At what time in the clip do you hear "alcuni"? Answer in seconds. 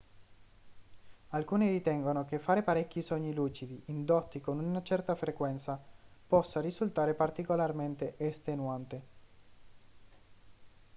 1.27-1.69